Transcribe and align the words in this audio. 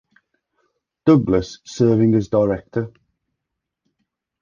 Douglass 1.05 1.59
serving 1.63 2.15
as 2.15 2.27
Director. 2.27 2.91